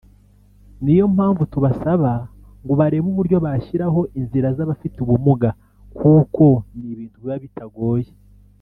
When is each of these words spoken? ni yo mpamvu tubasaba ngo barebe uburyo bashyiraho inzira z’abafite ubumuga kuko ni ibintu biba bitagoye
ni 0.83 0.93
yo 0.99 1.05
mpamvu 1.15 1.41
tubasaba 1.53 2.11
ngo 2.63 2.73
barebe 2.79 3.07
uburyo 3.13 3.37
bashyiraho 3.45 3.99
inzira 4.19 4.47
z’abafite 4.57 4.97
ubumuga 5.01 5.49
kuko 5.97 6.45
ni 6.77 6.85
ibintu 6.93 7.17
biba 7.21 7.37
bitagoye 7.45 8.09